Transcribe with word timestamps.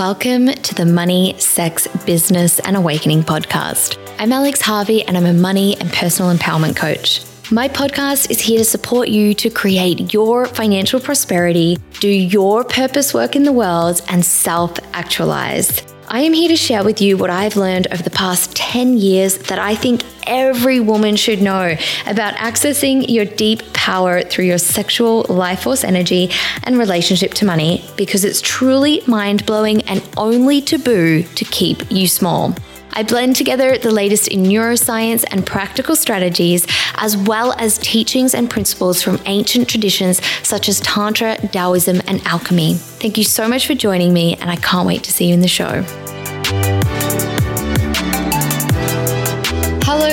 Welcome 0.00 0.46
to 0.46 0.74
the 0.74 0.86
Money, 0.86 1.38
Sex, 1.38 1.86
Business, 2.06 2.58
and 2.60 2.74
Awakening 2.74 3.22
podcast. 3.22 3.98
I'm 4.18 4.32
Alex 4.32 4.62
Harvey, 4.62 5.02
and 5.02 5.14
I'm 5.14 5.26
a 5.26 5.34
money 5.34 5.76
and 5.78 5.92
personal 5.92 6.34
empowerment 6.34 6.74
coach. 6.74 7.22
My 7.50 7.68
podcast 7.68 8.30
is 8.30 8.40
here 8.40 8.56
to 8.56 8.64
support 8.64 9.10
you 9.10 9.34
to 9.34 9.50
create 9.50 10.14
your 10.14 10.46
financial 10.46 11.00
prosperity, 11.00 11.76
do 11.98 12.08
your 12.08 12.64
purpose 12.64 13.12
work 13.12 13.36
in 13.36 13.42
the 13.42 13.52
world, 13.52 14.00
and 14.08 14.24
self 14.24 14.78
actualize. 14.94 15.82
I 16.12 16.22
am 16.22 16.32
here 16.32 16.48
to 16.48 16.56
share 16.56 16.82
with 16.82 17.00
you 17.00 17.16
what 17.16 17.30
I've 17.30 17.54
learned 17.54 17.86
over 17.92 18.02
the 18.02 18.10
past 18.10 18.56
10 18.56 18.98
years 18.98 19.38
that 19.38 19.60
I 19.60 19.76
think 19.76 20.02
every 20.26 20.80
woman 20.80 21.14
should 21.14 21.40
know 21.40 21.76
about 22.04 22.34
accessing 22.34 23.08
your 23.08 23.24
deep 23.24 23.72
power 23.74 24.22
through 24.22 24.46
your 24.46 24.58
sexual 24.58 25.24
life 25.28 25.62
force 25.62 25.84
energy 25.84 26.32
and 26.64 26.76
relationship 26.78 27.34
to 27.34 27.44
money 27.44 27.84
because 27.96 28.24
it's 28.24 28.40
truly 28.40 29.04
mind 29.06 29.46
blowing 29.46 29.82
and 29.82 30.02
only 30.16 30.60
taboo 30.60 31.22
to 31.22 31.44
keep 31.44 31.88
you 31.92 32.08
small. 32.08 32.56
I 32.92 33.04
blend 33.04 33.36
together 33.36 33.78
the 33.78 33.92
latest 33.92 34.26
in 34.26 34.42
neuroscience 34.42 35.24
and 35.30 35.46
practical 35.46 35.94
strategies, 35.94 36.66
as 36.96 37.16
well 37.16 37.52
as 37.52 37.78
teachings 37.78 38.34
and 38.34 38.50
principles 38.50 39.00
from 39.00 39.20
ancient 39.26 39.68
traditions 39.68 40.20
such 40.42 40.68
as 40.68 40.80
Tantra, 40.80 41.36
Taoism, 41.36 42.02
and 42.08 42.20
alchemy. 42.26 42.74
Thank 42.74 43.16
you 43.16 43.22
so 43.22 43.46
much 43.46 43.68
for 43.68 43.76
joining 43.76 44.12
me, 44.12 44.34
and 44.40 44.50
I 44.50 44.56
can't 44.56 44.88
wait 44.88 45.04
to 45.04 45.12
see 45.12 45.26
you 45.26 45.34
in 45.34 45.40
the 45.40 45.46
show. 45.46 45.84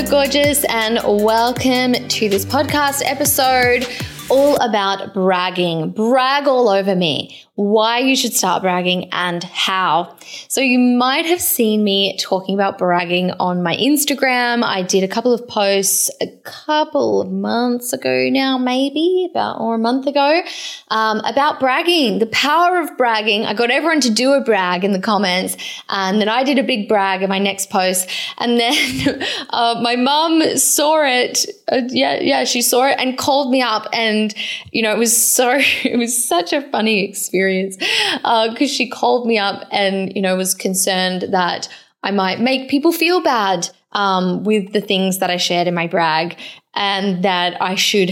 Gorgeous, 0.06 0.64
and 0.66 1.00
welcome 1.04 1.94
to 1.94 2.30
this 2.30 2.46
podcast 2.46 3.02
episode 3.04 3.88
all 4.30 4.56
about 4.58 5.12
bragging. 5.14 5.90
Brag 5.90 6.48
all 6.48 6.70
over 6.70 6.96
me 6.96 7.47
why 7.58 7.98
you 7.98 8.16
should 8.16 8.34
start 8.34 8.62
bragging 8.62 9.10
and 9.12 9.44
how. 9.44 10.16
So, 10.48 10.62
you 10.62 10.78
might 10.78 11.26
have 11.26 11.42
seen 11.42 11.84
me 11.84 12.16
talking 12.20 12.54
about 12.54 12.78
bragging 12.78 13.32
on 13.32 13.64
my 13.64 13.76
Instagram. 13.78 14.64
I 14.64 14.84
did 14.84 15.04
a 15.04 15.08
couple 15.08 15.34
of 15.34 15.48
posts 15.48 16.12
a 16.22 16.28
couple 16.44 17.20
of 17.20 17.32
months 17.32 17.94
ago 17.94 18.30
now, 18.30 18.60
maybe 18.60 19.28
about 19.32 19.60
or 19.60 19.74
a 19.74 19.80
month 19.80 20.06
ago, 20.06 20.42
um, 20.90 21.20
about 21.22 21.60
bragging, 21.60 22.20
the 22.20 22.28
power 22.28 22.80
of 22.80 22.96
bragging. 22.96 23.46
I 23.46 23.56
got 23.56 23.72
everyone 23.72 24.02
to 24.02 24.12
do 24.12 24.34
a 24.34 24.42
brag 24.42 24.84
in 24.84 24.92
the 24.92 25.00
comments, 25.00 25.58
and 25.90 26.22
then 26.22 26.30
I 26.30 26.44
did 26.44 26.60
a 26.60 26.64
big 26.64 26.88
brag 26.88 27.24
in 27.24 27.30
my 27.30 27.40
next 27.40 27.72
post. 27.72 28.08
And 28.38 28.60
then 28.60 29.24
uh, 29.50 29.80
my 29.82 29.96
mum 29.96 30.58
saw 30.58 31.04
it. 31.04 31.48
Uh, 31.72 31.82
yeah, 31.88 32.20
yeah, 32.22 32.44
she 32.44 32.62
saw 32.62 32.88
it 32.88 32.98
and 33.00 33.18
called 33.18 33.50
me 33.50 33.64
up, 33.64 33.88
and 33.94 34.32
you 34.72 34.84
know, 34.84 34.92
it 34.92 35.00
was 35.00 35.18
so, 35.18 35.56
it 35.84 35.98
was 35.98 36.28
such 36.28 36.54
a 36.54 36.62
funny 36.70 37.04
experience 37.04 37.47
experience 37.48 37.78
because 37.78 38.70
uh, 38.70 38.74
she 38.74 38.90
called 38.90 39.28
me 39.28 39.38
up 39.38 39.68
and 39.72 40.14
you 40.16 40.22
know 40.22 40.36
was 40.36 40.54
concerned 40.54 41.24
that 41.32 41.68
I 42.04 42.12
might 42.12 42.40
make 42.40 42.70
people 42.70 42.92
feel 42.92 43.22
bad 43.22 43.70
um, 43.94 44.44
with 44.44 44.74
the 44.74 44.82
things 44.82 45.20
that 45.20 45.30
I 45.30 45.38
shared 45.38 45.68
in 45.68 45.74
my 45.74 45.88
brag, 45.88 46.38
and 46.76 47.24
that 47.24 47.62
I 47.62 47.76
should 47.76 48.12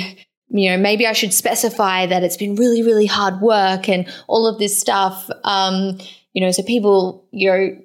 you 0.50 0.72
know 0.72 0.78
maybe 0.78 1.08
I 1.08 1.13
should 1.13 1.33
specify 1.33 2.06
that 2.06 2.23
it's 2.23 2.38
been 2.38 2.56
really 2.56 2.83
really 2.83 3.06
hard 3.06 3.41
work 3.41 3.89
and 3.89 4.08
all 4.28 4.47
of 4.47 4.59
this 4.59 4.78
stuff. 4.78 5.30
Um, 5.44 5.97
you 6.33 6.41
know, 6.41 6.52
so 6.52 6.63
people 6.63 7.28
you 7.31 7.52
know 7.52 7.80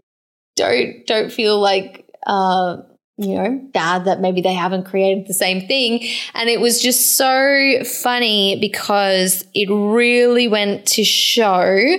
don't 0.56 1.06
don't 1.06 1.32
feel 1.32 1.60
like. 1.60 2.06
Uh, 2.26 2.82
you 3.20 3.34
know, 3.34 3.60
bad 3.74 4.06
that 4.06 4.20
maybe 4.20 4.40
they 4.40 4.54
haven't 4.54 4.84
created 4.84 5.26
the 5.26 5.34
same 5.34 5.66
thing. 5.66 6.08
And 6.32 6.48
it 6.48 6.58
was 6.58 6.80
just 6.80 7.18
so 7.18 7.84
funny 7.84 8.58
because 8.58 9.44
it 9.54 9.68
really 9.70 10.48
went 10.48 10.86
to 10.86 11.04
show 11.04 11.98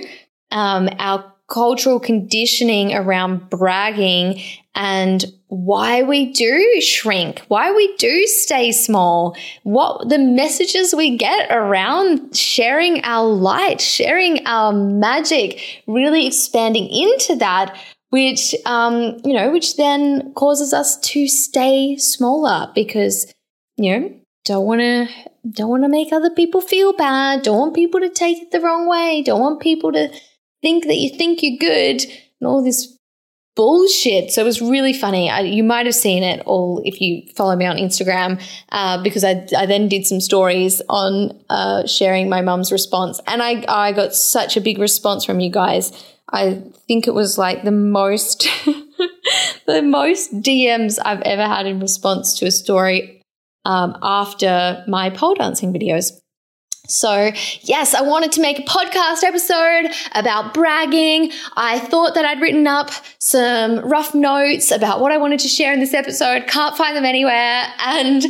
um, 0.50 0.88
our 0.98 1.32
cultural 1.48 2.00
conditioning 2.00 2.92
around 2.92 3.48
bragging 3.50 4.42
and 4.74 5.24
why 5.46 6.02
we 6.02 6.32
do 6.32 6.80
shrink, 6.80 7.42
why 7.48 7.70
we 7.72 7.94
do 7.98 8.26
stay 8.26 8.72
small, 8.72 9.36
what 9.62 10.08
the 10.08 10.18
messages 10.18 10.94
we 10.94 11.16
get 11.16 11.52
around 11.52 12.34
sharing 12.34 13.04
our 13.04 13.28
light, 13.28 13.80
sharing 13.80 14.44
our 14.46 14.72
magic, 14.72 15.82
really 15.86 16.26
expanding 16.26 16.88
into 16.88 17.36
that 17.36 17.78
which 18.12 18.54
um, 18.66 19.16
you 19.24 19.32
know, 19.32 19.50
which 19.50 19.76
then 19.76 20.34
causes 20.34 20.74
us 20.74 21.00
to 21.00 21.26
stay 21.26 21.96
smaller 21.96 22.70
because 22.74 23.32
you 23.78 23.98
know 23.98 24.14
don't 24.44 24.66
want 24.66 24.82
to 24.82 25.08
don't 25.50 25.70
want 25.70 25.82
to 25.82 25.88
make 25.88 26.12
other 26.12 26.28
people 26.30 26.60
feel 26.60 26.92
bad, 26.92 27.42
don't 27.42 27.58
want 27.58 27.74
people 27.74 28.00
to 28.00 28.10
take 28.10 28.42
it 28.42 28.50
the 28.50 28.60
wrong 28.60 28.86
way, 28.86 29.22
don't 29.22 29.40
want 29.40 29.60
people 29.60 29.92
to 29.92 30.12
think 30.60 30.84
that 30.84 30.96
you 30.96 31.08
think 31.16 31.42
you're 31.42 31.58
good 31.58 32.02
and 32.38 32.46
all 32.46 32.62
this 32.62 32.91
bullshit. 33.54 34.30
So 34.32 34.42
it 34.42 34.44
was 34.44 34.60
really 34.60 34.92
funny. 34.92 35.28
I, 35.28 35.40
you 35.40 35.62
might 35.62 35.86
have 35.86 35.94
seen 35.94 36.22
it 36.22 36.42
all 36.46 36.80
if 36.84 37.00
you 37.00 37.22
follow 37.36 37.54
me 37.56 37.66
on 37.66 37.76
Instagram, 37.76 38.42
uh, 38.70 39.02
because 39.02 39.24
I, 39.24 39.46
I 39.56 39.66
then 39.66 39.88
did 39.88 40.06
some 40.06 40.20
stories 40.20 40.80
on 40.88 41.38
uh, 41.50 41.86
sharing 41.86 42.28
my 42.28 42.40
mum's 42.40 42.72
response, 42.72 43.20
and 43.26 43.42
I 43.42 43.64
I 43.68 43.92
got 43.92 44.14
such 44.14 44.56
a 44.56 44.60
big 44.60 44.78
response 44.78 45.24
from 45.24 45.40
you 45.40 45.50
guys. 45.50 45.92
I 46.32 46.62
think 46.88 47.06
it 47.06 47.14
was 47.14 47.36
like 47.36 47.62
the 47.62 47.70
most 47.70 48.48
the 49.66 49.82
most 49.82 50.32
DMs 50.40 50.98
I've 51.04 51.20
ever 51.22 51.46
had 51.46 51.66
in 51.66 51.80
response 51.80 52.38
to 52.38 52.46
a 52.46 52.50
story 52.50 53.22
um, 53.64 53.96
after 54.02 54.82
my 54.88 55.10
pole 55.10 55.34
dancing 55.34 55.72
videos. 55.72 56.21
So, 56.88 57.30
yes, 57.60 57.94
I 57.94 58.02
wanted 58.02 58.32
to 58.32 58.40
make 58.40 58.58
a 58.58 58.62
podcast 58.62 59.22
episode 59.22 59.92
about 60.16 60.52
bragging. 60.52 61.30
I 61.56 61.78
thought 61.78 62.14
that 62.14 62.24
I'd 62.24 62.40
written 62.40 62.66
up 62.66 62.90
some 63.20 63.78
rough 63.78 64.16
notes 64.16 64.72
about 64.72 65.00
what 65.00 65.12
I 65.12 65.16
wanted 65.16 65.38
to 65.40 65.48
share 65.48 65.72
in 65.72 65.78
this 65.78 65.94
episode. 65.94 66.48
Can't 66.48 66.76
find 66.76 66.96
them 66.96 67.04
anywhere. 67.04 67.62
And 67.78 68.24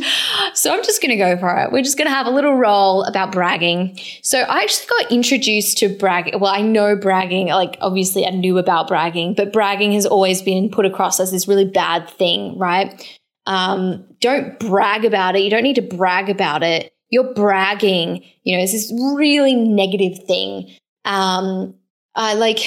so 0.53 0.71
I'm 0.71 0.83
just 0.83 1.01
going 1.01 1.09
to 1.09 1.17
go 1.17 1.35
for 1.35 1.57
it. 1.61 1.71
We're 1.71 1.81
just 1.81 1.97
going 1.97 2.07
to 2.07 2.13
have 2.13 2.27
a 2.27 2.29
little 2.29 2.53
roll 2.53 3.03
about 3.03 3.31
bragging. 3.31 3.99
So, 4.21 4.41
I 4.41 4.61
actually 4.61 4.87
got 4.87 5.11
introduced 5.11 5.79
to 5.79 5.89
bragging. 5.89 6.39
Well, 6.39 6.53
I 6.53 6.61
know 6.61 6.95
bragging, 6.95 7.47
like 7.47 7.77
obviously 7.81 8.23
I 8.25 8.29
knew 8.29 8.59
about 8.59 8.87
bragging, 8.87 9.33
but 9.33 9.51
bragging 9.51 9.93
has 9.93 10.05
always 10.05 10.43
been 10.43 10.69
put 10.69 10.85
across 10.85 11.19
as 11.19 11.31
this 11.31 11.47
really 11.47 11.65
bad 11.65 12.07
thing, 12.07 12.57
right? 12.59 13.19
Um, 13.47 14.05
don't 14.21 14.59
brag 14.59 15.05
about 15.05 15.35
it. 15.35 15.41
You 15.41 15.49
don't 15.49 15.63
need 15.63 15.75
to 15.75 15.81
brag 15.81 16.29
about 16.29 16.61
it 16.61 16.92
you're 17.13 17.31
bragging, 17.35 18.23
you 18.41 18.57
know, 18.57 18.63
it's 18.63 18.71
this 18.71 18.91
really 19.15 19.55
negative 19.55 20.25
thing. 20.25 20.75
Um, 21.05 21.75
uh, 22.15 22.33
like, 22.35 22.57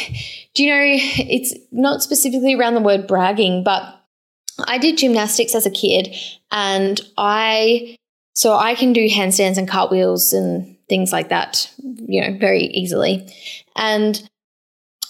do 0.54 0.62
you 0.62 0.70
know, 0.70 0.84
it's 0.86 1.52
not 1.72 2.00
specifically 2.00 2.54
around 2.54 2.74
the 2.74 2.80
word 2.80 3.08
bragging, 3.08 3.64
but 3.64 3.82
I 4.68 4.78
did 4.78 4.98
gymnastics 4.98 5.56
as 5.56 5.66
a 5.66 5.70
kid 5.70 6.14
and 6.52 7.00
I, 7.18 7.96
so 8.34 8.54
I 8.54 8.76
can 8.76 8.92
do 8.92 9.08
handstands 9.08 9.58
and 9.58 9.68
cartwheels 9.68 10.32
and 10.32 10.76
things 10.88 11.10
like 11.10 11.28
that, 11.30 11.68
you 12.06 12.20
know, 12.20 12.38
very 12.38 12.66
easily. 12.66 13.28
And 13.74 14.30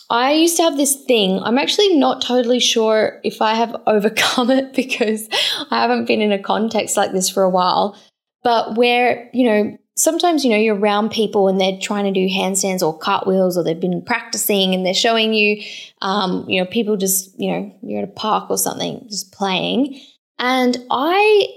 I 0.09 0.33
used 0.33 0.57
to 0.57 0.63
have 0.63 0.79
this 0.79 0.97
thing. 1.05 1.41
I'm 1.43 1.59
actually 1.59 1.99
not 1.99 2.23
totally 2.23 2.61
sure 2.61 3.21
if 3.23 3.43
I 3.43 3.53
have 3.53 3.77
overcome 3.87 4.51
it 4.51 4.73
because 4.73 5.29
I 5.71 5.83
haven't 5.83 6.07
been 6.07 6.23
in 6.23 6.33
a 6.33 6.43
context 6.43 6.97
like 6.97 7.13
this 7.13 7.29
for 7.29 7.43
a 7.43 7.51
while 7.51 7.99
but 8.47 8.77
where, 8.77 9.29
you 9.33 9.45
know, 9.45 9.77
sometimes, 9.97 10.45
you 10.45 10.53
know, 10.53 10.57
you're 10.57 10.79
around 10.79 11.11
people 11.11 11.49
and 11.49 11.61
they're 11.61 11.81
trying 11.81 12.05
to 12.05 12.13
do 12.13 12.33
handstands 12.33 12.81
or 12.81 12.97
cartwheels 12.97 13.59
or 13.59 13.65
they've 13.65 13.81
been 13.81 14.05
practicing 14.05 14.73
and 14.73 14.87
they're 14.87 14.95
showing 14.95 15.35
you, 15.35 15.65
um, 16.01 16.49
you 16.49 16.61
know, 16.61 16.71
people 16.71 16.97
just, 16.97 17.37
you 17.41 17.51
know, 17.51 17.75
you're 17.83 18.05
at 18.05 18.09
a 18.09 18.13
park 18.13 18.49
or 18.49 18.57
something 18.57 19.05
just 19.09 19.33
playing. 19.33 20.01
And 20.39 20.79
I, 20.93 21.49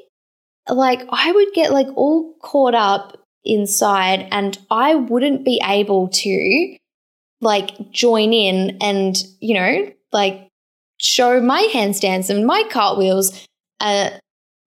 like, 0.68 1.02
I 1.12 1.32
would 1.32 1.54
get 1.54 1.72
like 1.72 1.90
all 1.96 2.34
caught 2.42 2.74
up 2.74 3.24
inside 3.46 4.28
and 4.32 4.58
I 4.72 4.96
wouldn't 4.96 5.46
be 5.46 5.62
able 5.64 6.08
to 6.08 6.76
like 7.40 7.92
join 7.92 8.34
in 8.34 8.80
and, 8.82 9.16
you 9.42 9.54
know, 9.54 9.94
like 10.12 10.48
show 10.98 11.40
my 11.40 11.70
handstands 11.72 12.32
and 12.32 12.48
my 12.48 12.64
cartwheels 12.72 13.46
uh, 13.80 14.10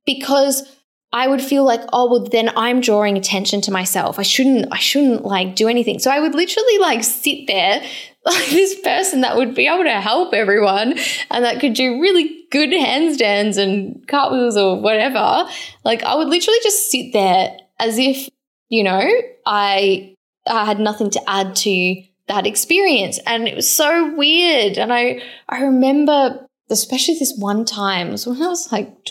because 0.06 0.70
I 1.12 1.28
would 1.28 1.42
feel 1.42 1.64
like, 1.64 1.82
oh, 1.92 2.10
well, 2.10 2.24
then 2.24 2.50
I'm 2.56 2.80
drawing 2.80 3.18
attention 3.18 3.60
to 3.62 3.70
myself. 3.70 4.18
I 4.18 4.22
shouldn't, 4.22 4.68
I 4.72 4.78
shouldn't 4.78 5.24
like 5.24 5.54
do 5.54 5.68
anything. 5.68 5.98
So 5.98 6.10
I 6.10 6.20
would 6.20 6.34
literally 6.34 6.78
like 6.78 7.04
sit 7.04 7.46
there 7.46 7.82
like 8.24 8.48
this 8.48 8.80
person 8.80 9.20
that 9.20 9.36
would 9.36 9.54
be 9.54 9.66
able 9.66 9.84
to 9.84 10.00
help 10.00 10.32
everyone 10.32 10.98
and 11.30 11.44
that 11.44 11.60
could 11.60 11.74
do 11.74 12.00
really 12.00 12.44
good 12.50 12.70
handstands 12.70 13.58
and 13.58 14.06
cartwheels 14.08 14.56
or 14.56 14.80
whatever. 14.80 15.44
Like 15.84 16.02
I 16.02 16.14
would 16.14 16.28
literally 16.28 16.60
just 16.62 16.90
sit 16.90 17.12
there 17.12 17.56
as 17.78 17.98
if, 17.98 18.28
you 18.68 18.82
know, 18.82 19.02
I, 19.44 20.14
I 20.46 20.64
had 20.64 20.80
nothing 20.80 21.10
to 21.10 21.30
add 21.30 21.56
to 21.56 22.02
that 22.28 22.46
experience. 22.46 23.18
And 23.26 23.46
it 23.46 23.54
was 23.54 23.70
so 23.70 24.14
weird. 24.14 24.78
And 24.78 24.92
I, 24.92 25.20
I 25.48 25.62
remember 25.62 26.46
especially 26.70 27.18
this 27.18 27.34
one 27.36 27.64
time, 27.64 28.08
when 28.08 28.42
I 28.42 28.48
was 28.48 28.72
like 28.72 29.04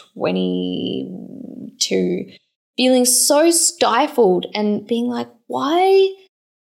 22, 1.81 2.31
feeling 2.77 3.05
so 3.05 3.51
stifled 3.51 4.45
and 4.53 4.87
being 4.87 5.07
like, 5.07 5.29
why 5.47 6.13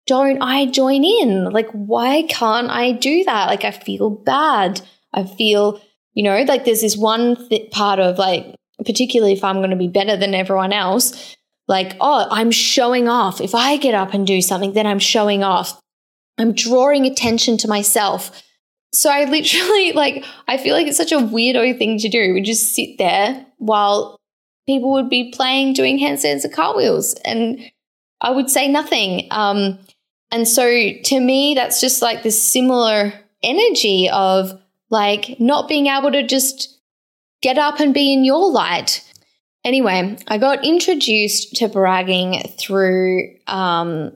don't 0.06 0.40
I 0.40 0.66
join 0.66 1.04
in? 1.04 1.44
Like, 1.44 1.68
why 1.72 2.22
can't 2.28 2.70
I 2.70 2.92
do 2.92 3.24
that? 3.24 3.46
Like, 3.46 3.64
I 3.64 3.70
feel 3.70 4.10
bad. 4.10 4.80
I 5.12 5.24
feel, 5.24 5.80
you 6.14 6.22
know, 6.22 6.42
like 6.42 6.64
there's 6.64 6.80
this 6.80 6.96
one 6.96 7.36
th- 7.48 7.70
part 7.70 7.98
of 7.98 8.18
like, 8.18 8.54
particularly 8.84 9.32
if 9.32 9.44
I'm 9.44 9.56
going 9.56 9.70
to 9.70 9.76
be 9.76 9.88
better 9.88 10.16
than 10.16 10.34
everyone 10.34 10.72
else, 10.72 11.36
like, 11.66 11.96
oh, 12.00 12.26
I'm 12.30 12.50
showing 12.50 13.08
off. 13.08 13.40
If 13.40 13.54
I 13.54 13.76
get 13.76 13.94
up 13.94 14.14
and 14.14 14.26
do 14.26 14.40
something, 14.40 14.72
then 14.72 14.86
I'm 14.86 14.98
showing 14.98 15.44
off. 15.44 15.78
I'm 16.38 16.52
drawing 16.52 17.04
attention 17.04 17.58
to 17.58 17.68
myself. 17.68 18.42
So 18.94 19.10
I 19.10 19.24
literally, 19.24 19.92
like, 19.94 20.24
I 20.46 20.56
feel 20.56 20.74
like 20.74 20.86
it's 20.86 20.96
such 20.96 21.12
a 21.12 21.18
weirdo 21.18 21.78
thing 21.78 21.98
to 21.98 22.08
do. 22.08 22.32
We 22.32 22.40
just 22.40 22.74
sit 22.74 22.96
there 22.98 23.44
while 23.58 24.17
people 24.68 24.92
would 24.92 25.08
be 25.08 25.32
playing, 25.32 25.72
doing 25.72 25.98
handstands 25.98 26.44
and 26.44 26.52
cartwheels, 26.52 27.14
and 27.24 27.58
I 28.20 28.30
would 28.30 28.50
say 28.50 28.68
nothing. 28.68 29.26
Um, 29.30 29.78
and 30.30 30.46
so 30.46 30.62
to 31.04 31.20
me, 31.20 31.54
that's 31.54 31.80
just 31.80 32.02
like 32.02 32.22
this 32.22 32.40
similar 32.40 33.14
energy 33.42 34.10
of 34.12 34.60
like 34.90 35.40
not 35.40 35.68
being 35.68 35.86
able 35.86 36.12
to 36.12 36.22
just 36.22 36.78
get 37.40 37.56
up 37.56 37.80
and 37.80 37.94
be 37.94 38.12
in 38.12 38.26
your 38.26 38.50
light. 38.50 39.02
Anyway, 39.64 40.18
I 40.28 40.36
got 40.36 40.66
introduced 40.66 41.56
to 41.56 41.68
bragging 41.68 42.42
through 42.58 43.36
um, 43.46 44.12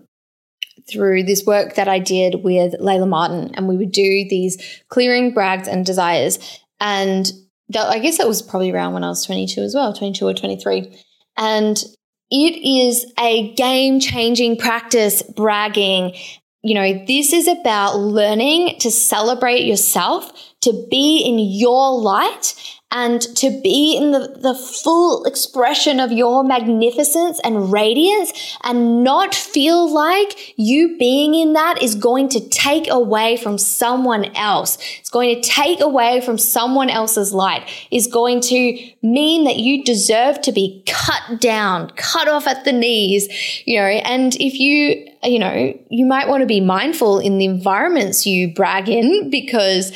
through 0.87 1.22
this 1.22 1.46
work 1.46 1.76
that 1.76 1.88
I 1.88 1.98
did 1.98 2.44
with 2.44 2.75
Layla 2.78 3.08
Martin, 3.08 3.55
and 3.55 3.69
we 3.69 3.78
would 3.78 3.93
do 3.93 4.26
these 4.28 4.82
clearing 4.90 5.32
brags 5.32 5.66
and 5.66 5.87
desires. 5.87 6.38
And 6.78 7.32
that, 7.70 7.88
I 7.88 7.99
guess 7.99 8.19
that 8.19 8.29
was 8.29 8.43
probably 8.43 8.70
around 8.70 8.94
when 8.94 9.05
I 9.05 9.09
was 9.09 9.25
22 9.25 9.61
as 9.61 9.75
well, 9.75 9.93
22 9.93 10.26
or 10.26 10.35
23. 10.35 10.99
And 11.37 11.82
it 12.31 12.67
is 12.67 13.11
a 13.19 13.53
game 13.55 14.00
changing 14.00 14.56
practice, 14.56 15.23
bragging. 15.23 16.14
You 16.62 16.75
know, 16.75 17.05
this 17.06 17.32
is 17.32 17.49
about 17.49 17.97
learning 17.97 18.79
to 18.81 18.91
celebrate 18.91 19.64
yourself, 19.64 20.32
to 20.62 20.87
be 20.91 21.19
in 21.19 21.38
your 21.38 21.93
light 22.00 22.55
and 22.93 23.23
to 23.37 23.49
be 23.62 23.97
in 23.97 24.11
the, 24.12 24.37
the 24.38 24.55
full 24.55 25.25
expression 25.25 25.99
of 25.99 26.12
your 26.12 26.44
magnificence 26.44 27.41
and 27.43 27.73
radiance 27.73 28.56
and 28.62 29.03
not 29.03 29.35
feel 29.35 29.93
like 29.93 30.55
you 30.59 30.99
being 30.99 31.35
in 31.35 31.55
that 31.55 31.82
is 31.82 31.94
going 31.94 32.29
to 32.29 32.49
take 32.50 32.91
away 32.91 33.38
from 33.38 33.56
someone 33.56 34.26
else. 34.37 34.76
It's 35.00 35.09
going 35.09 35.35
to 35.35 35.49
take 35.49 35.81
away 35.81 36.20
from 36.20 36.37
someone 36.37 36.91
else's 36.91 37.32
light, 37.32 37.67
is 37.91 38.06
going 38.06 38.43
to 38.43 38.93
mean 39.03 39.44
that 39.44 39.56
you 39.56 39.82
deserve 39.82 40.43
to 40.43 40.53
be 40.53 40.85
cut 40.87 41.41
down, 41.41 41.91
cut 41.97 42.29
off 42.29 42.47
at 42.47 42.67
the 42.67 42.73
knees, 42.73 43.26
you 43.67 43.81
know, 43.81 43.87
and 43.87 44.35
if 44.37 44.61
you 44.61 45.08
you 45.25 45.38
know, 45.38 45.73
you 45.88 46.05
might 46.05 46.29
want 46.29 46.41
to 46.41 46.47
be 46.47 46.61
mindful 46.61 47.20
in 47.20 47.38
the 47.38 47.44
environments 47.44 48.26
you 48.26 48.53
brag 48.53 48.88
in 48.88 49.31
because 49.31 49.93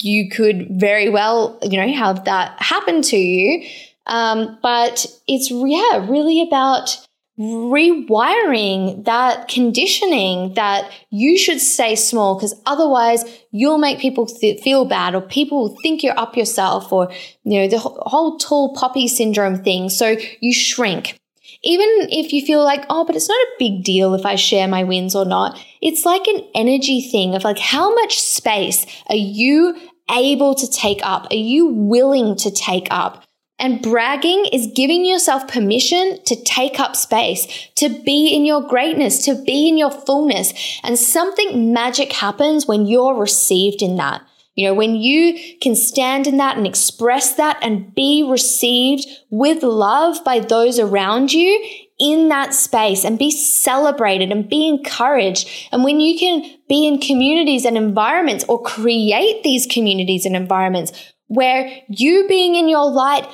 you 0.00 0.28
could 0.30 0.68
very 0.70 1.08
well, 1.08 1.58
you 1.62 1.80
know, 1.80 1.92
have 1.92 2.24
that 2.24 2.60
happen 2.60 3.02
to 3.02 3.16
you. 3.16 3.66
Um, 4.06 4.58
but 4.62 5.06
it's, 5.26 5.50
yeah, 5.50 6.06
really 6.08 6.42
about 6.42 7.06
rewiring 7.38 9.04
that 9.06 9.48
conditioning 9.48 10.54
that 10.54 10.88
you 11.10 11.36
should 11.36 11.60
stay 11.60 11.96
small 11.96 12.36
because 12.36 12.54
otherwise 12.64 13.24
you'll 13.50 13.78
make 13.78 13.98
people 13.98 14.26
th- 14.26 14.62
feel 14.62 14.84
bad 14.84 15.16
or 15.16 15.20
people 15.20 15.76
think 15.82 16.04
you're 16.04 16.18
up 16.18 16.36
yourself 16.36 16.92
or 16.92 17.10
you 17.42 17.60
know 17.60 17.66
the 17.66 17.78
whole 17.78 18.38
tall 18.38 18.72
poppy 18.74 19.08
syndrome 19.08 19.64
thing 19.64 19.88
so 19.88 20.16
you 20.38 20.54
shrink 20.54 21.18
even 21.64 21.88
if 22.10 22.32
you 22.32 22.44
feel 22.44 22.62
like 22.62 22.84
oh 22.90 23.04
but 23.04 23.16
it's 23.16 23.28
not 23.28 23.34
a 23.34 23.56
big 23.58 23.82
deal 23.82 24.14
if 24.14 24.24
i 24.24 24.34
share 24.34 24.68
my 24.68 24.84
wins 24.84 25.14
or 25.14 25.24
not 25.24 25.58
it's 25.80 26.04
like 26.04 26.26
an 26.26 26.44
energy 26.54 27.00
thing 27.00 27.34
of 27.34 27.44
like 27.44 27.58
how 27.58 27.94
much 27.94 28.20
space 28.20 28.86
are 29.08 29.16
you 29.16 29.76
able 30.10 30.54
to 30.54 30.70
take 30.70 31.00
up? 31.02 31.26
Are 31.30 31.36
you 31.36 31.66
willing 31.66 32.36
to 32.36 32.50
take 32.50 32.88
up? 32.90 33.24
And 33.58 33.80
bragging 33.80 34.46
is 34.52 34.72
giving 34.74 35.04
yourself 35.04 35.46
permission 35.46 36.18
to 36.26 36.42
take 36.42 36.80
up 36.80 36.96
space, 36.96 37.46
to 37.76 37.88
be 37.88 38.34
in 38.34 38.44
your 38.44 38.62
greatness, 38.62 39.24
to 39.26 39.36
be 39.44 39.68
in 39.68 39.78
your 39.78 39.92
fullness. 39.92 40.52
And 40.82 40.98
something 40.98 41.72
magic 41.72 42.12
happens 42.12 42.66
when 42.66 42.86
you're 42.86 43.14
received 43.14 43.80
in 43.80 43.96
that. 43.96 44.22
You 44.54 44.68
know, 44.68 44.74
when 44.74 44.94
you 44.94 45.38
can 45.60 45.74
stand 45.74 46.26
in 46.26 46.36
that 46.36 46.56
and 46.56 46.66
express 46.66 47.34
that 47.34 47.58
and 47.60 47.94
be 47.94 48.24
received 48.28 49.06
with 49.30 49.62
love 49.62 50.24
by 50.24 50.38
those 50.38 50.78
around 50.78 51.32
you, 51.32 51.84
in 51.98 52.28
that 52.28 52.52
space 52.52 53.04
and 53.04 53.18
be 53.18 53.30
celebrated 53.30 54.32
and 54.32 54.48
be 54.48 54.68
encouraged. 54.68 55.48
And 55.70 55.84
when 55.84 56.00
you 56.00 56.18
can 56.18 56.42
be 56.68 56.86
in 56.86 57.00
communities 57.00 57.64
and 57.64 57.76
environments 57.76 58.44
or 58.48 58.60
create 58.62 59.42
these 59.42 59.66
communities 59.66 60.26
and 60.26 60.34
environments 60.34 60.92
where 61.28 61.70
you 61.88 62.26
being 62.28 62.56
in 62.56 62.68
your 62.68 62.90
light 62.90 63.26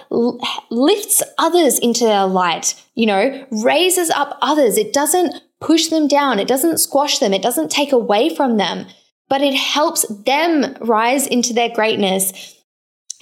lifts 0.71 1.23
others 1.39 1.79
into 1.79 2.05
their 2.05 2.27
light, 2.27 2.75
you 2.95 3.07
know, 3.07 3.47
raises 3.51 4.11
up 4.11 4.39
others. 4.43 4.77
It 4.77 4.93
doesn't 4.93 5.43
push 5.61 5.89
them 5.89 6.07
down. 6.07 6.39
It 6.39 6.49
doesn't 6.49 6.79
squash 6.79 7.19
them. 7.19 7.35
It 7.35 7.43
doesn't 7.43 7.71
take 7.71 7.93
away 7.93 8.35
from 8.35 8.59
them, 8.59 8.87
but 9.31 9.41
it 9.41 9.55
helps 9.55 10.07
them 10.25 10.77
rise 10.83 11.27
into 11.27 11.55
their 11.55 11.71
greatness. 11.71 12.57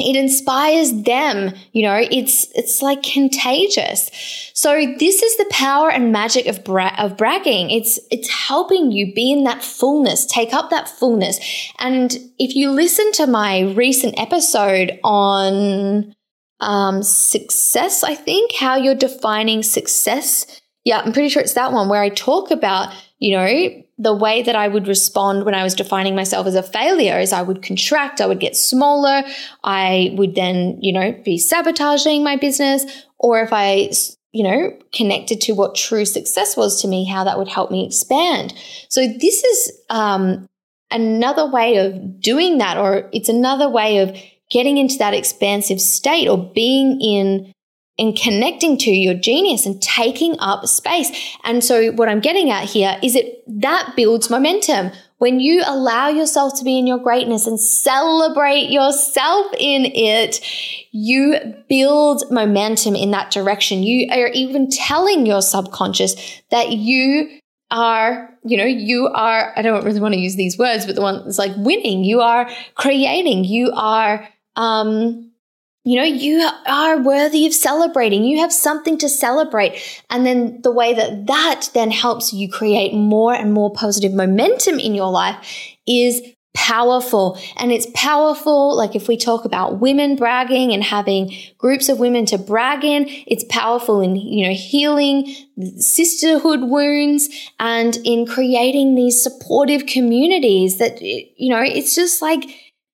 It 0.01 0.15
inspires 0.15 1.03
them 1.03 1.55
you 1.73 1.83
know 1.83 1.97
it's 1.97 2.47
it's 2.55 2.83
like 2.83 3.03
contagious. 3.03 4.11
So 4.55 4.71
this 4.99 5.23
is 5.23 5.37
the 5.37 5.47
power 5.51 5.91
and 5.91 6.11
magic 6.11 6.47
of 6.47 6.65
bra- 6.65 6.95
of 6.99 7.17
bragging. 7.17 7.71
It's 7.71 8.01
it's 8.11 8.29
helping 8.29 8.91
you 8.91 9.13
be 9.15 9.31
in 9.33 9.45
that 9.45 9.63
fullness 9.63 10.27
take 10.27 10.53
up 10.53 10.71
that 10.71 10.89
fullness. 10.89 11.39
And 11.79 12.17
if 12.39 12.57
you 12.57 12.71
listen 12.71 13.13
to 13.13 13.27
my 13.27 13.61
recent 13.61 14.19
episode 14.19 14.99
on 15.05 16.15
um, 16.61 17.03
success 17.03 18.03
i 18.03 18.15
think 18.15 18.53
how 18.53 18.77
you're 18.77 18.95
defining 18.95 19.63
success. 19.63 20.61
Yeah 20.85 21.01
i'm 21.01 21.13
pretty 21.13 21.29
sure 21.29 21.43
it's 21.43 21.55
that 21.55 21.73
one 21.73 21.89
where 21.89 22.03
i 22.03 22.09
talk 22.09 22.51
about 22.51 22.93
you 23.19 23.37
know 23.37 23.83
the 23.99 24.15
way 24.15 24.43
that 24.43 24.55
I 24.55 24.69
would 24.69 24.87
respond 24.87 25.45
when 25.45 25.55
I 25.55 25.65
was 25.65 25.75
defining 25.75 26.15
myself 26.15 26.47
as 26.47 26.55
a 26.55 26.63
failure 26.63 27.19
is 27.19 27.33
I 27.33 27.43
would 27.43 27.63
contract, 27.63 28.21
I 28.21 28.27
would 28.27 28.39
get 28.39 28.57
smaller, 28.57 29.25
I 29.65 30.15
would 30.15 30.37
then, 30.37 30.79
you 30.81 30.93
know, 30.93 31.13
be 31.25 31.37
sabotaging 31.37 32.23
my 32.23 32.37
business. 32.37 32.85
Or 33.19 33.41
if 33.41 33.53
I, 33.53 33.91
you 34.31 34.45
know, 34.45 34.79
connected 34.93 35.41
to 35.43 35.53
what 35.53 35.75
true 35.75 36.05
success 36.05 36.57
was 36.57 36.81
to 36.83 36.89
me, 36.89 37.05
how 37.05 37.25
that 37.25 37.39
would 37.39 37.49
help 37.49 37.73
me 37.73 37.85
expand. 37.85 38.55
So 38.89 39.01
this 39.01 39.43
is 39.43 39.73
um, 39.91 40.49
another 40.93 41.51
way 41.51 41.79
of 41.79 42.21
doing 42.21 42.59
that, 42.59 42.79
or 42.79 43.09
it's 43.13 43.29
another 43.29 43.69
way 43.69 43.99
of 43.99 44.17
getting 44.49 44.79
into 44.79 44.97
that 44.99 45.13
expansive 45.13 45.81
state 45.81 46.29
or 46.29 46.39
being 46.55 47.01
in 47.01 47.53
and 47.99 48.17
connecting 48.17 48.79
to 48.79 48.91
your 48.91 49.15
genius 49.15 49.67
and 49.67 49.83
taking 49.83 50.39
up 50.39 50.67
space. 50.67 51.11
And 51.45 51.63
so 51.65 51.91
what 51.93 52.09
I'm 52.09 52.21
getting 52.21 52.51
at 52.51 52.65
here 52.65 52.97
is 53.03 53.17
it 53.17 53.43
that 53.49 53.95
builds 53.97 54.31
momentum. 54.31 54.93
When 55.19 55.41
you 55.41 55.65
allow 55.67 56.09
yourself 56.09 56.57
to 56.59 56.65
be 56.65 56.79
in 56.79 56.87
your 56.87 56.99
greatness 56.99 57.47
and 57.47 57.59
celebrate 57.59 58.71
yourself 58.71 59.47
in 59.59 59.87
it, 59.87 60.41
you 60.93 61.37
build 61.69 62.23
momentum 62.31 62.95
in 62.95 63.11
that 63.11 63.33
direction. 63.33 63.83
You 63.83 64.09
are 64.13 64.29
even 64.29 64.71
telling 64.71 65.27
your 65.27 65.43
subconscious 65.43 66.15
that 66.53 66.71
you 66.71 67.41
are, 67.71 68.31
you 68.45 68.57
know, 68.57 68.65
you 68.65 69.09
are, 69.09 69.53
I 69.57 69.63
don't 69.63 69.85
really 69.85 70.01
want 70.01 70.15
to 70.15 70.21
use 70.21 70.37
these 70.37 70.57
words, 70.57 70.87
but 70.87 70.95
the 70.95 71.03
one 71.03 71.25
that's 71.25 71.39
like 71.39 71.53
winning, 71.57 72.05
you 72.05 72.21
are 72.21 72.49
creating, 72.77 73.43
you 73.45 73.73
are, 73.75 74.29
um, 74.55 75.33
you 75.89 75.97
know, 75.97 76.05
you 76.05 76.47
are 76.67 77.01
worthy 77.01 77.47
of 77.47 77.55
celebrating. 77.55 78.23
You 78.23 78.41
have 78.41 78.53
something 78.53 78.99
to 78.99 79.09
celebrate. 79.09 80.03
And 80.11 80.27
then 80.27 80.61
the 80.61 80.71
way 80.71 80.93
that 80.93 81.29
that 81.29 81.71
then 81.73 81.91
helps 81.91 82.31
you 82.31 82.51
create 82.51 82.93
more 82.93 83.33
and 83.33 83.55
more 83.55 83.73
positive 83.73 84.13
momentum 84.13 84.79
in 84.79 84.95
your 84.95 85.11
life 85.11 85.39
is 85.87 86.21
powerful. 86.53 87.39
And 87.57 87.73
it's 87.73 87.87
powerful. 87.95 88.77
Like 88.77 88.97
if 88.97 89.09
we 89.09 89.17
talk 89.17 89.47
about 89.47 89.81
women 89.81 90.15
bragging 90.15 90.75
and 90.75 90.85
having 90.85 91.35
groups 91.57 91.89
of 91.89 91.99
women 91.99 92.27
to 92.27 92.37
brag 92.37 92.85
in, 92.85 93.07
it's 93.27 93.45
powerful 93.49 94.03
in, 94.03 94.15
you 94.15 94.47
know, 94.47 94.53
healing 94.53 95.35
sisterhood 95.79 96.65
wounds 96.65 97.31
and 97.59 97.97
in 98.05 98.27
creating 98.27 98.95
these 98.95 99.23
supportive 99.23 99.87
communities 99.87 100.77
that, 100.77 101.01
you 101.01 101.49
know, 101.49 101.63
it's 101.63 101.95
just 101.95 102.21
like, 102.21 102.45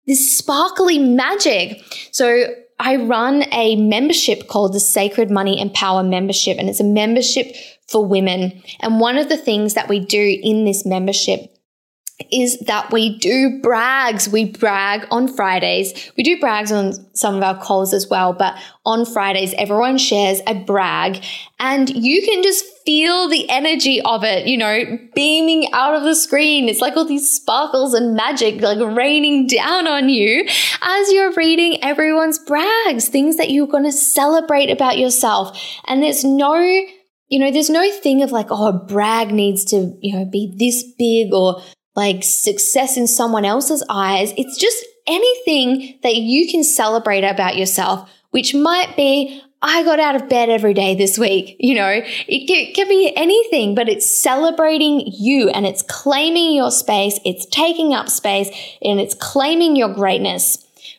this 0.06 0.36
sparkly 0.36 0.98
magic. 0.98 1.82
So 2.12 2.44
I 2.84 2.96
run 2.96 3.44
a 3.50 3.76
membership 3.76 4.46
called 4.46 4.74
the 4.74 4.80
Sacred 4.80 5.30
Money 5.30 5.58
and 5.58 5.72
Power 5.72 6.02
membership, 6.02 6.58
and 6.58 6.68
it's 6.68 6.80
a 6.80 6.84
membership 6.84 7.56
for 7.88 8.04
women. 8.04 8.62
And 8.80 9.00
one 9.00 9.16
of 9.16 9.30
the 9.30 9.38
things 9.38 9.72
that 9.72 9.88
we 9.88 10.00
do 10.00 10.38
in 10.42 10.66
this 10.66 10.84
membership 10.84 11.50
is 12.30 12.58
that 12.60 12.92
we 12.92 13.18
do 13.18 13.58
brags. 13.62 14.28
We 14.28 14.44
brag 14.44 15.06
on 15.10 15.28
Fridays. 15.28 16.12
We 16.16 16.22
do 16.22 16.38
brags 16.38 16.70
on 16.70 16.92
some 17.16 17.36
of 17.36 17.42
our 17.42 17.58
calls 17.58 17.94
as 17.94 18.08
well, 18.08 18.34
but 18.34 18.54
on 18.84 19.06
Fridays, 19.06 19.54
everyone 19.54 19.96
shares 19.96 20.40
a 20.46 20.54
brag 20.54 21.24
and 21.58 21.88
you 21.88 22.22
can 22.22 22.42
just 22.42 22.64
feel 22.84 23.28
the 23.28 23.48
energy 23.48 24.00
of 24.02 24.24
it, 24.24 24.46
you 24.46 24.58
know, 24.58 24.98
beaming 25.14 25.72
out 25.72 25.94
of 25.94 26.02
the 26.02 26.14
screen. 26.14 26.68
It's 26.68 26.80
like 26.80 26.96
all 26.96 27.04
these 27.04 27.30
sparkles 27.30 27.94
and 27.94 28.14
magic 28.14 28.60
like 28.60 28.78
raining 28.78 29.46
down 29.46 29.86
on 29.86 30.08
you 30.08 30.46
as 30.82 31.12
you're 31.12 31.32
reading 31.32 31.82
everyone's 31.82 32.38
brags, 32.38 33.08
things 33.08 33.36
that 33.38 33.50
you're 33.50 33.66
going 33.66 33.84
to 33.84 33.92
celebrate 33.92 34.70
about 34.70 34.98
yourself. 34.98 35.58
And 35.86 36.02
there's 36.02 36.24
no 36.24 36.84
you 37.28 37.38
know, 37.40 37.50
there's 37.50 37.70
no 37.70 37.90
thing 37.90 38.22
of 38.22 38.32
like, 38.32 38.48
oh, 38.50 38.68
a 38.68 38.72
brag 38.72 39.32
needs 39.32 39.64
to, 39.66 39.96
you 40.00 40.14
know, 40.14 40.24
be 40.24 40.54
this 40.56 40.84
big 40.98 41.32
or 41.32 41.62
like 41.96 42.22
success 42.22 42.96
in 42.96 43.06
someone 43.06 43.44
else's 43.44 43.84
eyes. 43.88 44.32
It's 44.36 44.58
just 44.58 44.84
anything 45.06 45.98
that 46.02 46.16
you 46.16 46.50
can 46.50 46.62
celebrate 46.62 47.24
about 47.24 47.56
yourself, 47.56 48.08
which 48.30 48.54
might 48.54 48.94
be, 48.96 49.42
I 49.64 49.83
got 49.83 49.99
out 49.99 50.14
of 50.14 50.28
bed 50.28 50.50
every 50.50 50.75
day 50.75 50.94
this 50.94 51.18
week. 51.18 51.56
You 51.59 51.75
know, 51.75 52.02
it 52.28 52.75
can, 52.75 52.87
be 52.87 53.12
anything, 53.16 53.75
but 53.75 53.88
it's 53.88 54.06
celebrating 54.06 55.02
you 55.06 55.49
and 55.49 55.64
it's 55.64 55.80
claiming 55.80 56.52
your 56.52 56.71
space. 56.71 57.18
It's 57.25 57.47
taking 57.47 57.94
up 57.94 58.11
space 58.11 58.50
and 58.83 59.00
it's 59.00 59.14
claiming 59.14 59.75
your 59.75 59.92
greatness, 59.92 60.59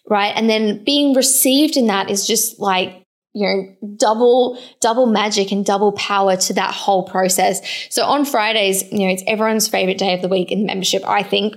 right? 0.10 0.34
And 0.36 0.50
then 0.50 0.84
being 0.84 1.14
received 1.14 1.78
in 1.78 1.86
that 1.88 2.10
is 2.10 2.26
just 2.26 2.60
like 2.60 3.06
you 3.34 3.46
know 3.46 3.88
double 3.98 4.58
double 4.80 5.06
magic 5.06 5.52
and 5.52 5.64
double 5.64 5.92
power 5.92 6.36
to 6.38 6.54
that 6.54 6.74
whole 6.74 7.04
process 7.04 7.60
so 7.90 8.06
on 8.06 8.24
fridays 8.24 8.90
you 8.94 9.00
know 9.00 9.10
it's 9.10 9.24
everyone's 9.28 9.68
favorite 9.68 9.98
day 9.98 10.14
of 10.14 10.22
the 10.22 10.30
week 10.30 10.54
in 10.54 10.66
membership 10.66 11.04
i 11.06 11.22
think 11.22 11.54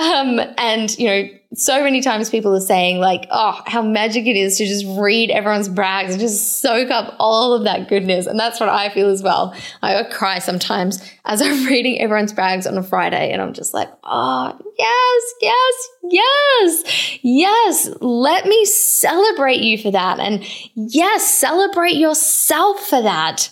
um, 0.00 0.40
and 0.56 0.98
you 0.98 1.06
know 1.06 1.28
so 1.54 1.82
many 1.82 2.02
times 2.02 2.28
people 2.28 2.54
are 2.54 2.60
saying 2.60 2.98
like, 2.98 3.26
oh, 3.30 3.62
how 3.66 3.80
magic 3.80 4.26
it 4.26 4.36
is 4.36 4.58
to 4.58 4.66
just 4.66 4.84
read 5.00 5.30
everyone's 5.30 5.68
brags 5.68 6.12
and 6.12 6.20
just 6.20 6.60
soak 6.60 6.90
up 6.90 7.16
all 7.18 7.54
of 7.54 7.64
that 7.64 7.88
goodness. 7.88 8.26
And 8.26 8.38
that's 8.38 8.60
what 8.60 8.68
I 8.68 8.90
feel 8.90 9.08
as 9.08 9.22
well. 9.22 9.54
I 9.82 10.02
cry 10.04 10.40
sometimes 10.40 11.02
as 11.24 11.40
I'm 11.42 11.64
reading 11.64 12.00
everyone's 12.00 12.34
brags 12.34 12.66
on 12.66 12.76
a 12.76 12.82
Friday 12.82 13.32
and 13.32 13.40
I'm 13.40 13.54
just 13.54 13.72
like, 13.72 13.88
oh, 14.04 14.58
yes, 14.78 15.34
yes, 15.40 15.88
yes, 16.02 17.18
yes. 17.22 17.96
Let 18.02 18.44
me 18.44 18.66
celebrate 18.66 19.60
you 19.60 19.78
for 19.78 19.90
that. 19.90 20.20
And 20.20 20.44
yes, 20.74 21.32
celebrate 21.34 21.96
yourself 21.96 22.80
for 22.80 23.00
that. 23.00 23.50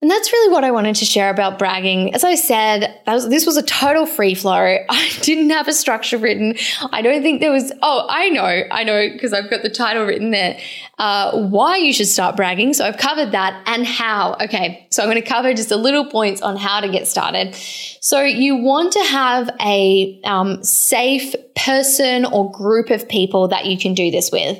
And 0.00 0.08
that's 0.08 0.32
really 0.32 0.52
what 0.52 0.62
I 0.62 0.70
wanted 0.70 0.94
to 0.96 1.04
share 1.04 1.28
about 1.28 1.58
bragging. 1.58 2.14
As 2.14 2.22
I 2.22 2.36
said, 2.36 3.00
was, 3.04 3.28
this 3.30 3.44
was 3.44 3.56
a 3.56 3.64
total 3.64 4.06
free 4.06 4.34
flow. 4.34 4.52
I 4.88 5.10
didn't 5.22 5.50
have 5.50 5.66
a 5.66 5.72
structure 5.72 6.18
written. 6.18 6.54
I 6.92 7.02
don't 7.02 7.20
think 7.20 7.40
there 7.40 7.50
was, 7.50 7.72
oh, 7.82 8.06
I 8.08 8.28
know, 8.28 8.62
I 8.70 8.84
know, 8.84 9.08
because 9.12 9.32
I've 9.32 9.50
got 9.50 9.62
the 9.62 9.70
title 9.70 10.04
written 10.04 10.30
there, 10.30 10.56
uh, 10.98 11.48
why 11.48 11.78
you 11.78 11.92
should 11.92 12.06
start 12.06 12.36
bragging. 12.36 12.74
So 12.74 12.86
I've 12.86 12.96
covered 12.96 13.32
that 13.32 13.60
and 13.66 13.84
how. 13.84 14.36
Okay. 14.40 14.86
So 14.90 15.02
I'm 15.02 15.10
going 15.10 15.20
to 15.20 15.28
cover 15.28 15.52
just 15.52 15.72
a 15.72 15.76
little 15.76 16.04
points 16.06 16.42
on 16.42 16.56
how 16.56 16.78
to 16.78 16.88
get 16.88 17.08
started. 17.08 17.56
So 17.56 18.22
you 18.22 18.54
want 18.54 18.92
to 18.92 19.02
have 19.02 19.50
a 19.60 20.20
um, 20.22 20.62
safe 20.62 21.34
person 21.56 22.24
or 22.24 22.52
group 22.52 22.90
of 22.90 23.08
people 23.08 23.48
that 23.48 23.66
you 23.66 23.76
can 23.76 23.94
do 23.94 24.12
this 24.12 24.30
with. 24.30 24.58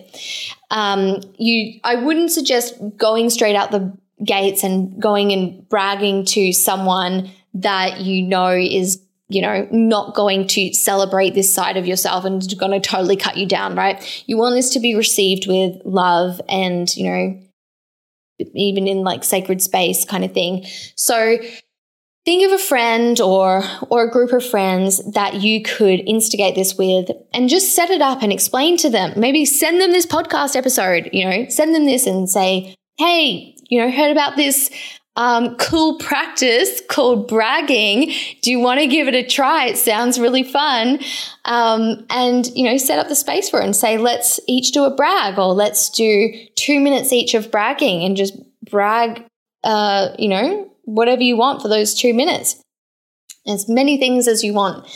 Um, 0.73 1.21
you, 1.39 1.79
I 1.85 1.95
wouldn't 1.95 2.33
suggest 2.33 2.75
going 2.97 3.31
straight 3.31 3.55
out 3.55 3.71
the 3.71 3.97
gates 4.25 4.65
and 4.65 5.01
going 5.01 5.33
and 5.33 5.69
bragging 5.69 6.25
to 6.25 6.53
someone 6.53 7.31
that 7.55 8.01
you 8.01 8.23
know 8.23 8.51
is 8.51 9.03
you 9.31 9.43
know, 9.43 9.69
not 9.71 10.15
going 10.15 10.47
to 10.47 10.73
celebrate 10.73 11.35
this 11.35 11.53
side 11.53 11.77
of 11.77 11.87
yourself 11.87 12.25
and 12.25 12.43
going 12.59 12.73
to 12.73 12.81
totally 12.81 13.17
cut 13.17 13.37
you 13.37 13.47
down, 13.47 13.77
right? 13.77 14.25
You 14.27 14.39
want 14.39 14.55
this 14.55 14.71
to 14.71 14.81
be 14.81 14.95
received 14.95 15.47
with 15.47 15.83
love 15.85 16.41
and, 16.49 16.95
you 16.97 17.11
know, 17.11 17.41
even 18.55 18.87
in 18.87 18.99
like 18.99 19.25
sacred 19.25 19.61
space 19.61 20.05
kind 20.05 20.25
of 20.25 20.33
thing. 20.33 20.65
So 20.97 21.37
think 22.25 22.47
of 22.47 22.53
a 22.53 22.63
friend 22.63 23.21
or 23.21 23.63
or 23.91 24.05
a 24.05 24.11
group 24.11 24.33
of 24.33 24.47
friends 24.47 25.03
that 25.13 25.35
you 25.35 25.63
could 25.63 26.01
instigate 26.07 26.55
this 26.55 26.77
with 26.77 27.11
and 27.35 27.49
just 27.49 27.75
set 27.75 27.91
it 27.91 28.01
up 28.01 28.23
and 28.23 28.33
explain 28.33 28.77
to 28.79 28.89
them. 28.89 29.13
Maybe 29.17 29.45
send 29.45 29.81
them 29.81 29.91
this 29.91 30.07
podcast 30.07 30.57
episode, 30.57 31.11
you 31.13 31.25
know, 31.25 31.49
send 31.49 31.75
them 31.75 31.85
this 31.85 32.07
and 32.07 32.31
say, 32.31 32.77
"Hey, 32.97 33.57
you 33.69 33.81
know, 33.81 33.91
heard 33.91 34.11
about 34.11 34.37
this 34.37 34.71
um, 35.19 35.57
cool 35.57 35.99
practice 35.99 36.81
called 36.89 37.27
bragging. 37.27 38.13
Do 38.41 38.53
you 38.53 38.61
want 38.61 38.79
to 38.79 38.87
give 38.87 39.09
it 39.09 39.15
a 39.15 39.27
try? 39.27 39.67
It 39.67 39.77
sounds 39.77 40.19
really 40.19 40.45
fun. 40.45 41.01
Um, 41.45 42.07
and, 42.09 42.47
you 42.55 42.65
know, 42.65 42.77
set 42.77 43.01
up 43.01 43.09
the 43.09 43.17
space 43.17 43.51
for 43.51 43.61
it 43.61 43.65
and 43.65 43.75
say, 43.75 43.99
let's 43.99 44.39
each 44.47 44.71
do 44.71 44.85
a 44.85 44.95
brag 44.95 45.37
or 45.37 45.53
let's 45.55 45.91
do 45.91 46.33
two 46.55 46.79
minutes 46.79 47.13
each 47.13 47.35
of 47.35 47.51
bragging 47.51 48.05
and 48.05 48.17
just 48.17 48.39
brag, 48.71 49.25
uh, 49.65 50.11
you 50.19 50.29
know, 50.29 50.71
whatever 50.85 51.23
you 51.23 51.37
want 51.37 51.63
for 51.63 51.69
those 51.69 51.95
two 51.95 52.15
minutes. 52.15 52.63
As 53.45 53.69
many 53.69 53.97
things 53.97 54.29
as 54.29 54.45
you 54.45 54.53
want. 54.53 54.87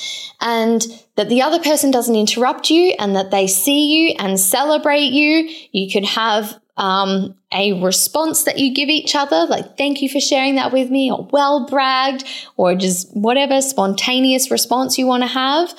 And 0.41 0.87
that 1.17 1.31
the 1.31 1.43
other 1.43 1.59
person 1.59 1.91
doesn't 1.91 2.15
interrupt 2.15 2.71
you 2.71 2.95
and 2.99 3.17
that 3.17 3.31
they 3.31 3.47
see 3.47 3.87
you 3.87 4.15
and 4.19 4.39
celebrate 4.39 5.11
you. 5.11 5.49
You 5.73 5.91
could 5.91 6.05
have 6.05 6.61
um, 6.77 7.35
a 7.53 7.81
response 7.83 8.45
that 8.45 8.59
you 8.59 8.75
give 8.75 8.89
each 8.89 9.15
other, 9.15 9.47
like 9.47 9.77
thank 9.77 10.01
you 10.01 10.09
for 10.09 10.21
sharing 10.21 10.55
that 10.55 10.73
with 10.73 10.91
me, 10.91 11.11
or 11.13 11.29
well 11.33 11.67
bragged, 11.67 12.25
or 12.57 12.75
just 12.75 13.15
whatever 13.15 13.61
spontaneous 13.61 14.51
response 14.51 14.99
you 14.99 15.07
want 15.07 15.23
to 15.23 15.29
have. 15.29 15.75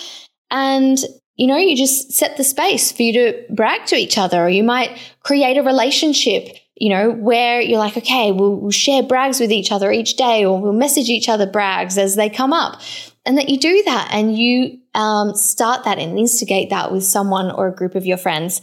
And 0.52 1.00
you 1.36 1.48
know, 1.48 1.58
you 1.58 1.76
just 1.76 2.12
set 2.12 2.38
the 2.38 2.44
space 2.44 2.92
for 2.92 3.02
you 3.02 3.14
to 3.14 3.44
brag 3.54 3.86
to 3.88 3.96
each 3.96 4.18
other, 4.18 4.44
or 4.44 4.50
you 4.50 4.64
might 4.64 4.98
create 5.24 5.58
a 5.58 5.64
relationship, 5.64 6.48
you 6.76 6.90
know, 6.90 7.12
where 7.12 7.60
you're 7.60 7.80
like, 7.80 7.98
okay, 7.98 8.32
we'll, 8.32 8.56
we'll 8.58 8.72
share 8.72 9.02
brags 9.02 9.40
with 9.40 9.52
each 9.52 9.72
other 9.72 9.92
each 9.92 10.16
day, 10.16 10.46
or 10.46 10.62
we'll 10.62 10.74
message 10.74 11.10
each 11.10 11.28
other 11.28 11.48
brags 11.48 11.98
as 11.98 12.16
they 12.16 12.30
come 12.30 12.54
up. 12.54 12.80
And 13.26 13.38
that 13.38 13.50
you 13.50 13.58
do 13.58 13.84
that 13.86 14.10
and 14.12 14.38
you 14.38 14.80
um, 14.94 15.36
start 15.36 15.86
that 15.86 15.98
and 15.98 16.20
instigate 16.20 16.70
that 16.72 16.92
with 16.92 17.04
someone 17.04 17.52
or 17.52 17.68
a 17.68 17.76
group 17.76 17.96
of 17.96 18.06
your 18.06 18.18
friends. 18.18 18.62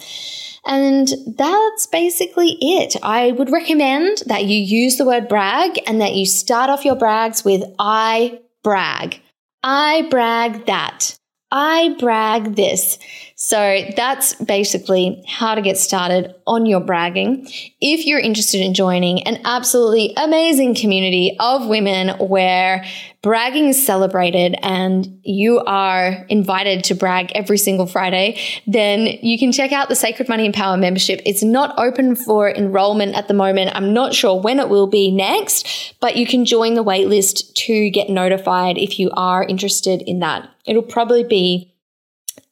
And 0.66 1.08
that's 1.38 1.86
basically 1.86 2.58
it. 2.60 2.94
I 3.02 3.32
would 3.32 3.50
recommend 3.50 4.22
that 4.26 4.44
you 4.44 4.58
use 4.58 4.98
the 4.98 5.06
word 5.06 5.28
brag 5.28 5.80
and 5.86 6.00
that 6.00 6.14
you 6.14 6.26
start 6.26 6.68
off 6.68 6.84
your 6.84 6.96
brags 6.96 7.44
with 7.44 7.62
I 7.78 8.40
brag. 8.62 9.20
I 9.62 10.06
brag 10.10 10.66
that. 10.66 11.16
I 11.50 11.96
brag 11.98 12.56
this. 12.56 12.98
So 13.42 13.86
that's 13.96 14.34
basically 14.34 15.24
how 15.26 15.54
to 15.54 15.62
get 15.62 15.78
started 15.78 16.34
on 16.46 16.66
your 16.66 16.80
bragging. 16.80 17.48
If 17.80 18.04
you're 18.04 18.20
interested 18.20 18.60
in 18.60 18.74
joining 18.74 19.26
an 19.26 19.40
absolutely 19.46 20.12
amazing 20.18 20.74
community 20.74 21.38
of 21.40 21.66
women 21.66 22.10
where 22.18 22.84
bragging 23.22 23.68
is 23.68 23.82
celebrated 23.82 24.56
and 24.62 25.20
you 25.22 25.60
are 25.60 26.26
invited 26.28 26.84
to 26.84 26.94
brag 26.94 27.32
every 27.34 27.56
single 27.56 27.86
Friday, 27.86 28.38
then 28.66 29.06
you 29.22 29.38
can 29.38 29.52
check 29.52 29.72
out 29.72 29.88
the 29.88 29.96
Sacred 29.96 30.28
Money 30.28 30.44
and 30.44 30.54
Power 30.54 30.76
membership. 30.76 31.22
It's 31.24 31.42
not 31.42 31.74
open 31.78 32.16
for 32.16 32.50
enrollment 32.50 33.14
at 33.14 33.26
the 33.26 33.34
moment. 33.34 33.74
I'm 33.74 33.94
not 33.94 34.12
sure 34.12 34.38
when 34.38 34.60
it 34.60 34.68
will 34.68 34.86
be 34.86 35.10
next, 35.10 35.94
but 35.98 36.14
you 36.14 36.26
can 36.26 36.44
join 36.44 36.74
the 36.74 36.84
waitlist 36.84 37.54
to 37.54 37.88
get 37.88 38.10
notified 38.10 38.76
if 38.76 38.98
you 38.98 39.10
are 39.14 39.42
interested 39.42 40.02
in 40.02 40.18
that. 40.18 40.46
It'll 40.66 40.82
probably 40.82 41.24
be 41.24 41.70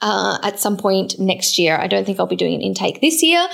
uh, 0.01 0.39
at 0.43 0.59
some 0.59 0.77
point 0.77 1.19
next 1.19 1.59
year. 1.59 1.77
I 1.77 1.87
don't 1.87 2.05
think 2.05 2.21
I'll 2.21 2.27
be 2.27 2.37
doing 2.37 2.55
an 2.55 2.61
intake 2.61 3.01
this 3.01 3.23
year, 3.23 3.47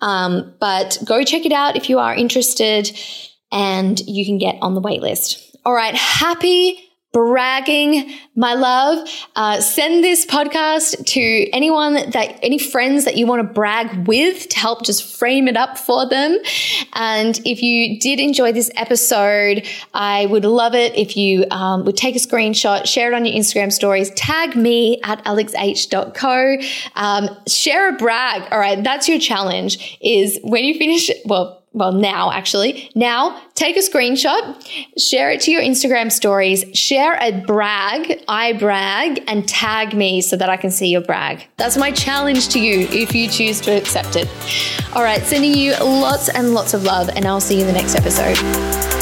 um, 0.00 0.54
but 0.60 0.98
go 1.04 1.22
check 1.24 1.46
it 1.46 1.52
out 1.52 1.76
if 1.76 1.88
you 1.88 1.98
are 1.98 2.14
interested 2.14 2.90
and 3.52 3.98
you 4.00 4.24
can 4.24 4.38
get 4.38 4.56
on 4.62 4.74
the 4.74 4.80
waitlist. 4.80 5.42
All 5.64 5.74
right, 5.74 5.94
happy 5.94 6.78
bragging, 7.16 8.12
my 8.34 8.52
love. 8.52 9.08
Uh, 9.36 9.58
send 9.58 10.04
this 10.04 10.26
podcast 10.26 11.02
to 11.06 11.48
anyone 11.50 11.94
that, 11.94 12.38
any 12.42 12.58
friends 12.58 13.06
that 13.06 13.16
you 13.16 13.26
want 13.26 13.40
to 13.40 13.54
brag 13.54 14.06
with 14.06 14.50
to 14.50 14.58
help 14.58 14.84
just 14.84 15.16
frame 15.18 15.48
it 15.48 15.56
up 15.56 15.78
for 15.78 16.06
them. 16.06 16.38
And 16.92 17.40
if 17.46 17.62
you 17.62 17.98
did 17.98 18.20
enjoy 18.20 18.52
this 18.52 18.70
episode, 18.76 19.66
I 19.94 20.26
would 20.26 20.44
love 20.44 20.74
it 20.74 20.94
if 20.94 21.16
you 21.16 21.46
um, 21.50 21.86
would 21.86 21.96
take 21.96 22.16
a 22.16 22.18
screenshot, 22.18 22.84
share 22.84 23.10
it 23.10 23.14
on 23.14 23.24
your 23.24 23.34
Instagram 23.34 23.72
stories, 23.72 24.10
tag 24.10 24.54
me 24.54 25.00
at 25.02 25.24
alexh.co, 25.24 26.58
um, 26.96 27.30
share 27.48 27.94
a 27.94 27.96
brag. 27.96 28.42
All 28.52 28.58
right, 28.58 28.84
that's 28.84 29.08
your 29.08 29.18
challenge 29.18 29.96
is 30.02 30.38
when 30.42 30.64
you 30.64 30.74
finish, 30.74 31.10
well, 31.24 31.62
well, 31.76 31.92
now 31.92 32.32
actually, 32.32 32.90
now 32.94 33.38
take 33.54 33.76
a 33.76 33.80
screenshot, 33.80 34.40
share 34.98 35.30
it 35.30 35.42
to 35.42 35.50
your 35.50 35.60
Instagram 35.60 36.10
stories, 36.10 36.64
share 36.72 37.18
a 37.20 37.32
brag, 37.42 38.24
I 38.28 38.54
brag, 38.54 39.22
and 39.28 39.46
tag 39.46 39.94
me 39.94 40.22
so 40.22 40.36
that 40.36 40.48
I 40.48 40.56
can 40.56 40.70
see 40.70 40.88
your 40.88 41.02
brag. 41.02 41.46
That's 41.58 41.76
my 41.76 41.90
challenge 41.90 42.48
to 42.48 42.58
you 42.58 42.88
if 42.90 43.14
you 43.14 43.28
choose 43.28 43.60
to 43.60 43.72
accept 43.72 44.16
it. 44.16 44.26
All 44.94 45.02
right, 45.02 45.22
sending 45.22 45.52
you 45.52 45.72
lots 45.72 46.30
and 46.30 46.54
lots 46.54 46.72
of 46.72 46.82
love, 46.82 47.10
and 47.10 47.26
I'll 47.26 47.42
see 47.42 47.56
you 47.56 47.60
in 47.60 47.66
the 47.66 47.74
next 47.74 47.94
episode. 47.94 48.95